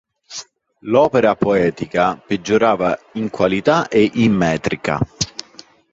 [0.79, 4.97] L'opera poetica peggiorava in qualità e in metrica.